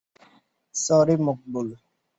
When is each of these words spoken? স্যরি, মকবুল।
স্যরি, 0.75 1.15
মকবুল। 1.25 1.67